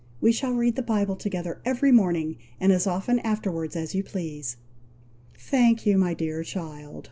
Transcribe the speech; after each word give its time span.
We 0.19 0.31
shall 0.31 0.53
read 0.53 0.77
the 0.77 0.81
Bible 0.81 1.15
together 1.15 1.61
every 1.63 1.91
morning, 1.91 2.37
and 2.59 2.71
as 2.71 2.87
often 2.87 3.19
afterwards 3.19 3.75
as 3.75 3.93
you 3.93 4.03
please." 4.03 4.57
"Thank 5.37 5.85
you, 5.85 5.95
my 5.95 6.15
dear 6.15 6.41
child! 6.43 6.95